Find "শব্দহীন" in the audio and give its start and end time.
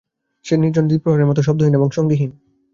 1.43-1.73